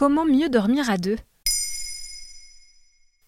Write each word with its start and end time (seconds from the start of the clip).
Comment 0.00 0.24
mieux 0.24 0.48
dormir 0.48 0.88
à 0.88 0.96
deux 0.96 1.18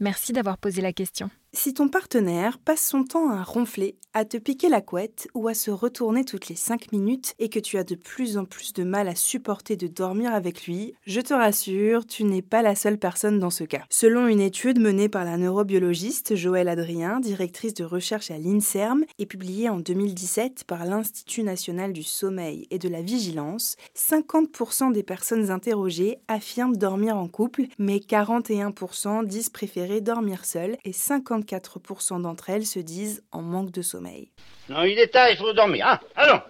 Merci 0.00 0.32
d'avoir 0.32 0.58
posé 0.58 0.82
la 0.82 0.92
question. 0.92 1.30
Si 1.58 1.72
ton 1.72 1.88
partenaire 1.88 2.58
passe 2.58 2.86
son 2.86 3.02
temps 3.02 3.30
à 3.30 3.42
ronfler, 3.42 3.96
à 4.12 4.26
te 4.26 4.36
piquer 4.36 4.68
la 4.68 4.82
couette 4.82 5.26
ou 5.34 5.48
à 5.48 5.54
se 5.54 5.70
retourner 5.70 6.22
toutes 6.22 6.48
les 6.48 6.54
5 6.54 6.92
minutes 6.92 7.32
et 7.38 7.48
que 7.48 7.58
tu 7.58 7.78
as 7.78 7.82
de 7.82 7.94
plus 7.94 8.36
en 8.36 8.44
plus 8.44 8.74
de 8.74 8.84
mal 8.84 9.08
à 9.08 9.14
supporter 9.14 9.74
de 9.74 9.86
dormir 9.86 10.34
avec 10.34 10.66
lui, 10.66 10.92
je 11.06 11.20
te 11.22 11.32
rassure, 11.32 12.06
tu 12.06 12.24
n'es 12.24 12.42
pas 12.42 12.60
la 12.60 12.74
seule 12.74 12.98
personne 12.98 13.38
dans 13.38 13.50
ce 13.50 13.64
cas. 13.64 13.84
Selon 13.88 14.26
une 14.28 14.42
étude 14.42 14.80
menée 14.80 15.08
par 15.08 15.24
la 15.24 15.38
neurobiologiste 15.38 16.36
Joëlle 16.36 16.68
Adrien, 16.68 17.20
directrice 17.20 17.74
de 17.74 17.84
recherche 17.84 18.30
à 18.30 18.36
l'INSERM 18.36 19.04
et 19.18 19.26
publiée 19.26 19.70
en 19.70 19.80
2017 19.80 20.64
par 20.64 20.84
l'Institut 20.84 21.42
national 21.42 21.94
du 21.94 22.02
sommeil 22.02 22.66
et 22.70 22.78
de 22.78 22.90
la 22.90 23.00
vigilance, 23.00 23.76
50% 23.96 24.92
des 24.92 25.02
personnes 25.02 25.50
interrogées 25.50 26.18
affirment 26.28 26.76
dormir 26.76 27.16
en 27.16 27.28
couple, 27.28 27.64
mais 27.78 27.96
41% 27.96 29.24
disent 29.24 29.48
préférer 29.48 30.02
dormir 30.02 30.44
seul 30.44 30.76
et 30.84 30.92
50 30.92 31.45
4% 31.46 32.20
d'entre 32.20 32.50
elles 32.50 32.66
se 32.66 32.78
disent 32.78 33.22
en 33.32 33.42
manque 33.42 33.70
de 33.70 33.82
sommeil. 33.82 34.30
Non, 34.68 34.82
il 34.82 34.98
est 34.98 35.08
tard, 35.08 35.30
il 35.30 35.36
faut 35.36 35.52
dormir. 35.52 35.86
Hein 35.86 36.00
Allons 36.14 36.40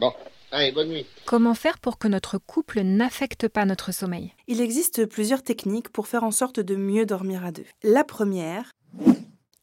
Bon, 0.00 0.12
allez, 0.50 0.72
bonne 0.72 0.88
nuit. 0.88 1.06
Comment 1.26 1.54
faire 1.54 1.78
pour 1.78 1.98
que 1.98 2.08
notre 2.08 2.38
couple 2.38 2.80
n'affecte 2.80 3.48
pas 3.48 3.66
notre 3.66 3.92
sommeil? 3.92 4.32
Il 4.48 4.60
existe 4.60 5.04
plusieurs 5.06 5.42
techniques 5.42 5.90
pour 5.90 6.06
faire 6.08 6.24
en 6.24 6.30
sorte 6.30 6.60
de 6.60 6.74
mieux 6.76 7.04
dormir 7.04 7.44
à 7.44 7.52
deux. 7.52 7.66
La 7.82 8.04
première, 8.04 8.72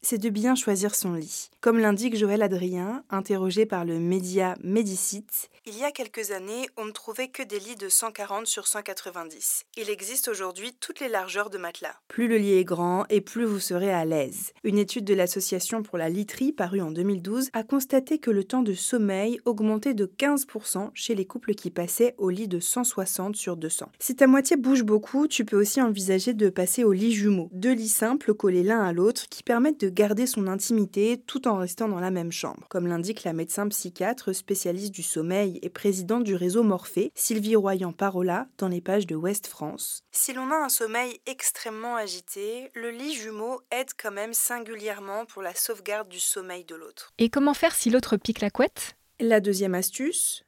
c'est 0.02 0.18
de 0.18 0.30
bien 0.30 0.54
choisir 0.54 0.94
son 0.94 1.14
lit. 1.14 1.50
Comme 1.60 1.78
l'indique 1.78 2.16
Joël 2.16 2.42
Adrien, 2.42 3.02
interrogé 3.10 3.66
par 3.66 3.84
le 3.84 3.98
média 3.98 4.56
Medicite, 4.62 5.50
il 5.70 5.76
y 5.76 5.84
a 5.84 5.90
quelques 5.90 6.30
années, 6.30 6.66
on 6.78 6.86
ne 6.86 6.92
trouvait 6.92 7.28
que 7.28 7.42
des 7.42 7.58
lits 7.58 7.76
de 7.76 7.90
140 7.90 8.46
sur 8.46 8.66
190. 8.66 9.64
Il 9.76 9.90
existe 9.90 10.28
aujourd'hui 10.28 10.72
toutes 10.80 11.00
les 11.00 11.10
largeurs 11.10 11.50
de 11.50 11.58
matelas. 11.58 11.94
Plus 12.08 12.26
le 12.26 12.38
lit 12.38 12.54
est 12.54 12.64
grand 12.64 13.04
et 13.10 13.20
plus 13.20 13.44
vous 13.44 13.60
serez 13.60 13.92
à 13.92 14.06
l'aise. 14.06 14.52
Une 14.64 14.78
étude 14.78 15.04
de 15.04 15.12
l'Association 15.12 15.82
pour 15.82 15.98
la 15.98 16.08
literie 16.08 16.52
parue 16.52 16.80
en 16.80 16.90
2012 16.90 17.50
a 17.52 17.64
constaté 17.64 18.18
que 18.18 18.30
le 18.30 18.44
temps 18.44 18.62
de 18.62 18.72
sommeil 18.72 19.40
augmentait 19.44 19.92
de 19.92 20.06
15% 20.06 20.90
chez 20.94 21.14
les 21.14 21.26
couples 21.26 21.54
qui 21.54 21.70
passaient 21.70 22.14
au 22.16 22.30
lit 22.30 22.48
de 22.48 22.60
160 22.60 23.36
sur 23.36 23.58
200. 23.58 23.90
Si 23.98 24.16
ta 24.16 24.26
moitié 24.26 24.56
bouge 24.56 24.84
beaucoup, 24.84 25.28
tu 25.28 25.44
peux 25.44 25.60
aussi 25.60 25.82
envisager 25.82 26.32
de 26.32 26.48
passer 26.48 26.82
au 26.82 26.92
lit 26.92 27.12
jumeau. 27.12 27.50
Deux 27.52 27.74
lits 27.74 27.88
simples 27.88 28.32
collés 28.32 28.62
l'un 28.62 28.82
à 28.82 28.94
l'autre 28.94 29.28
qui 29.28 29.42
permettent 29.42 29.80
de 29.80 29.87
garder 29.90 30.26
son 30.26 30.46
intimité 30.46 31.22
tout 31.26 31.48
en 31.48 31.56
restant 31.56 31.88
dans 31.88 32.00
la 32.00 32.10
même 32.10 32.32
chambre. 32.32 32.66
Comme 32.68 32.86
l'indique 32.86 33.24
la 33.24 33.32
médecin 33.32 33.68
psychiatre 33.68 34.32
spécialiste 34.32 34.94
du 34.94 35.02
sommeil 35.02 35.58
et 35.62 35.70
présidente 35.70 36.24
du 36.24 36.34
réseau 36.34 36.62
Morphée, 36.62 37.12
Sylvie 37.14 37.56
Royan-Parola, 37.56 38.48
dans 38.58 38.68
les 38.68 38.80
pages 38.80 39.06
de 39.06 39.16
Ouest 39.16 39.46
France. 39.46 40.02
Si 40.12 40.32
l'on 40.32 40.50
a 40.50 40.56
un 40.56 40.68
sommeil 40.68 41.20
extrêmement 41.26 41.96
agité, 41.96 42.70
le 42.74 42.90
lit 42.90 43.14
jumeau 43.14 43.60
aide 43.70 43.90
quand 44.00 44.12
même 44.12 44.34
singulièrement 44.34 45.24
pour 45.26 45.42
la 45.42 45.54
sauvegarde 45.54 46.08
du 46.08 46.20
sommeil 46.20 46.64
de 46.64 46.74
l'autre. 46.74 47.12
Et 47.18 47.30
comment 47.30 47.54
faire 47.54 47.74
si 47.74 47.90
l'autre 47.90 48.16
pique 48.16 48.40
la 48.40 48.50
couette? 48.50 48.96
La 49.20 49.40
deuxième 49.40 49.74
astuce 49.74 50.44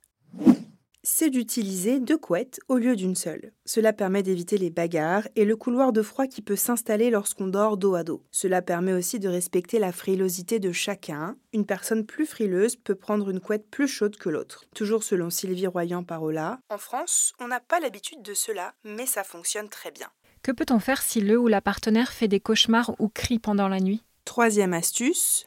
c'est 1.03 1.31
d'utiliser 1.31 2.01
deux 2.01 2.19
couettes 2.19 2.61
au 2.69 2.77
lieu 2.77 2.97
d'une 2.97 3.15
seule. 3.15 3.53
Cela 3.65 3.93
permet 3.93 4.23
d'éviter 4.23 4.59
les 4.59 4.71
bagarres 4.71 5.29
et 5.37 5.45
le 5.45 5.57
couloir 5.57 5.93
de 5.93 6.03
froid 6.03 6.27
qui 6.27 6.43
peut 6.43 6.57
s'installer 6.57 7.11
lorsqu'on 7.11 7.47
dort 7.47 7.77
dos 7.77 7.95
à 7.95 8.05
dos. 8.05 8.23
Cela 8.31 8.63
permet 8.63 8.93
aussi 8.93 9.19
de 9.19 9.29
respecter 9.29 9.79
la 9.79 9.93
frilosité 9.93 10.59
de 10.59 10.73
chacun. 10.73 11.37
Une 11.53 11.67
personne 11.67 12.07
plus 12.07 12.27
frileuse 12.27 12.77
peut 12.77 12.95
prendre 12.95 13.31
une 13.31 13.41
couette 13.41 13.69
plus 13.71 13.89
chaude 13.89 14.17
que 14.17 14.29
l'autre. 14.29 14.65
Toujours 14.75 15.03
selon 15.03 15.31
Sylvie 15.31 15.67
Royan-Parola, 15.67 16.61
en 16.69 16.79
France, 16.79 17.33
on 17.41 17.49
n'a 17.49 17.61
pas 17.61 17.81
l'habitude 17.81 18.23
de 18.23 18.35
cela, 18.35 18.75
mais 18.85 19.07
ça 19.07 19.25
fonctionne 19.25 19.69
très 19.69 19.91
bien. 19.91 20.09
Que 20.43 20.53
peut-on 20.53 20.79
faire 20.81 21.03
si 21.03 21.21
le 21.21 21.39
ou 21.39 21.49
la 21.49 21.61
partenaire 21.61 22.13
fait 22.13 22.29
des 22.29 22.41
cauchemars 22.41 22.95
ou 22.99 23.09
crie 23.09 23.39
pendant 23.39 23.69
la 23.69 23.81
nuit? 23.81 24.03
Troisième 24.25 24.75
astuce, 24.75 25.47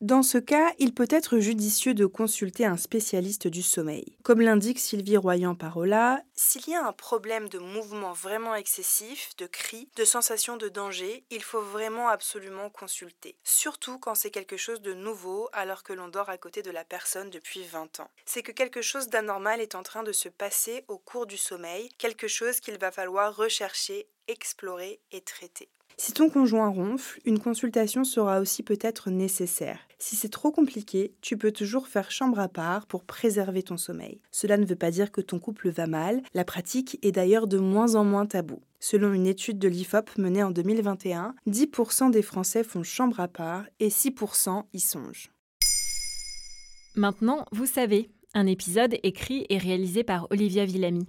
dans 0.00 0.22
ce 0.22 0.38
cas, 0.38 0.72
il 0.78 0.94
peut 0.94 1.08
être 1.10 1.38
judicieux 1.40 1.92
de 1.92 2.06
consulter 2.06 2.64
un 2.64 2.76
spécialiste 2.76 3.48
du 3.48 3.62
sommeil. 3.62 4.16
Comme 4.22 4.40
l'indique 4.40 4.78
Sylvie 4.78 5.16
Royan-Parola, 5.16 6.22
s'il 6.34 6.68
y 6.68 6.74
a 6.74 6.86
un 6.86 6.92
problème 6.92 7.48
de 7.48 7.58
mouvement 7.58 8.12
vraiment 8.12 8.54
excessif, 8.54 9.34
de 9.38 9.46
cris, 9.46 9.88
de 9.96 10.04
sensation 10.04 10.56
de 10.56 10.68
danger, 10.68 11.24
il 11.30 11.42
faut 11.42 11.60
vraiment 11.60 12.08
absolument 12.08 12.70
consulter. 12.70 13.36
Surtout 13.42 13.98
quand 13.98 14.14
c'est 14.14 14.30
quelque 14.30 14.56
chose 14.56 14.82
de 14.82 14.94
nouveau 14.94 15.48
alors 15.52 15.82
que 15.82 15.92
l'on 15.92 16.08
dort 16.08 16.28
à 16.28 16.38
côté 16.38 16.62
de 16.62 16.70
la 16.70 16.84
personne 16.84 17.30
depuis 17.30 17.64
20 17.64 17.98
ans. 18.00 18.10
C'est 18.24 18.42
que 18.42 18.52
quelque 18.52 18.82
chose 18.82 19.08
d'anormal 19.08 19.60
est 19.60 19.74
en 19.74 19.82
train 19.82 20.04
de 20.04 20.12
se 20.12 20.28
passer 20.28 20.84
au 20.86 20.98
cours 20.98 21.26
du 21.26 21.36
sommeil, 21.36 21.88
quelque 21.98 22.28
chose 22.28 22.60
qu'il 22.60 22.78
va 22.78 22.92
falloir 22.92 23.34
rechercher, 23.34 24.06
explorer 24.28 25.00
et 25.10 25.22
traiter. 25.22 25.68
Si 26.00 26.12
ton 26.12 26.30
conjoint 26.30 26.68
ronfle, 26.68 27.20
une 27.24 27.40
consultation 27.40 28.04
sera 28.04 28.38
aussi 28.38 28.62
peut-être 28.62 29.10
nécessaire. 29.10 29.80
Si 29.98 30.14
c'est 30.14 30.28
trop 30.28 30.52
compliqué, 30.52 31.12
tu 31.22 31.36
peux 31.36 31.50
toujours 31.50 31.88
faire 31.88 32.12
chambre 32.12 32.38
à 32.38 32.48
part 32.48 32.86
pour 32.86 33.02
préserver 33.02 33.64
ton 33.64 33.76
sommeil. 33.76 34.20
Cela 34.30 34.58
ne 34.58 34.64
veut 34.64 34.76
pas 34.76 34.92
dire 34.92 35.10
que 35.10 35.20
ton 35.20 35.40
couple 35.40 35.70
va 35.70 35.88
mal, 35.88 36.22
la 36.34 36.44
pratique 36.44 37.00
est 37.02 37.10
d'ailleurs 37.10 37.48
de 37.48 37.58
moins 37.58 37.96
en 37.96 38.04
moins 38.04 38.26
tabou. 38.26 38.60
Selon 38.78 39.12
une 39.12 39.26
étude 39.26 39.58
de 39.58 39.66
l'IFOP 39.66 40.16
menée 40.18 40.44
en 40.44 40.52
2021, 40.52 41.34
10% 41.48 42.12
des 42.12 42.22
Français 42.22 42.62
font 42.62 42.84
chambre 42.84 43.18
à 43.18 43.26
part 43.26 43.64
et 43.80 43.88
6% 43.88 44.66
y 44.72 44.78
songent. 44.78 45.32
Maintenant, 46.94 47.44
vous 47.50 47.66
savez, 47.66 48.08
un 48.34 48.46
épisode 48.46 48.96
écrit 49.02 49.46
et 49.48 49.58
réalisé 49.58 50.04
par 50.04 50.28
Olivia 50.30 50.64
Villamy. 50.64 51.08